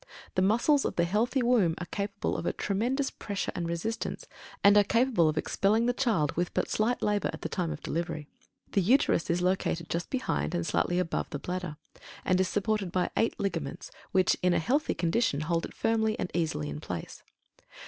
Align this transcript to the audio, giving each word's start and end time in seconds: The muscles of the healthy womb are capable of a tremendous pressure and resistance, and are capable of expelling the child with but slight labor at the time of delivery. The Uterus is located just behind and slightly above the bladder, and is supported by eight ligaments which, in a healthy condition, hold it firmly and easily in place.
The 0.33 0.41
muscles 0.41 0.83
of 0.83 0.95
the 0.95 1.03
healthy 1.03 1.43
womb 1.43 1.75
are 1.77 1.85
capable 1.85 2.35
of 2.35 2.47
a 2.47 2.53
tremendous 2.53 3.11
pressure 3.11 3.51
and 3.53 3.67
resistance, 3.69 4.25
and 4.63 4.75
are 4.75 4.83
capable 4.83 5.29
of 5.29 5.37
expelling 5.37 5.85
the 5.85 5.93
child 5.93 6.31
with 6.31 6.51
but 6.55 6.71
slight 6.71 7.03
labor 7.03 7.29
at 7.31 7.43
the 7.43 7.49
time 7.49 7.71
of 7.71 7.83
delivery. 7.83 8.27
The 8.71 8.81
Uterus 8.81 9.29
is 9.29 9.43
located 9.43 9.91
just 9.91 10.09
behind 10.09 10.55
and 10.55 10.65
slightly 10.65 10.97
above 10.97 11.29
the 11.29 11.37
bladder, 11.37 11.77
and 12.25 12.41
is 12.41 12.47
supported 12.47 12.91
by 12.91 13.11
eight 13.15 13.39
ligaments 13.39 13.91
which, 14.11 14.35
in 14.41 14.55
a 14.55 14.57
healthy 14.59 14.95
condition, 14.95 15.41
hold 15.41 15.65
it 15.65 15.73
firmly 15.75 16.17
and 16.17 16.31
easily 16.33 16.67
in 16.67 16.79
place. 16.79 17.21